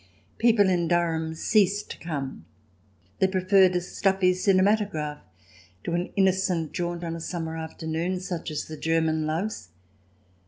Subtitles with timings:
[0.39, 2.45] People in Durham ceased to come;
[3.19, 5.19] they preferred a stuffy cinematograph
[5.83, 9.69] to an innocent jaunt on a summer afternoon such as the German loves.